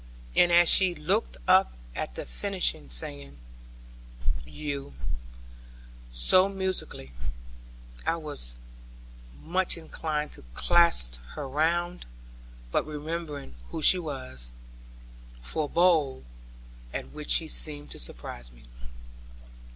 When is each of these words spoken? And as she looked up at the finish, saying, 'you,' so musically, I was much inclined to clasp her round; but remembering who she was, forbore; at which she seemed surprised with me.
And 0.35 0.51
as 0.51 0.67
she 0.67 0.95
looked 0.95 1.37
up 1.47 1.73
at 1.95 2.15
the 2.15 2.25
finish, 2.25 2.73
saying, 2.89 3.37
'you,' 4.47 4.95
so 6.11 6.49
musically, 6.49 7.11
I 8.03 8.15
was 8.15 8.55
much 9.43 9.77
inclined 9.77 10.31
to 10.31 10.43
clasp 10.55 11.17
her 11.35 11.47
round; 11.47 12.07
but 12.71 12.83
remembering 12.87 13.53
who 13.69 13.83
she 13.83 13.99
was, 13.99 14.53
forbore; 15.43 16.23
at 16.91 17.09
which 17.11 17.29
she 17.29 17.47
seemed 17.47 17.91
surprised 17.91 18.51
with 18.53 18.63
me. 18.63 18.69